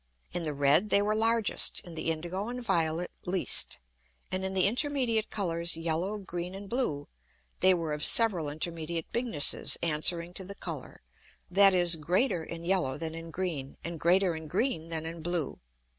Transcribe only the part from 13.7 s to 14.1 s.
and